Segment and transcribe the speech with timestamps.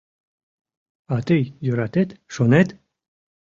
[1.15, 2.69] —А тый йӧратет, шонет?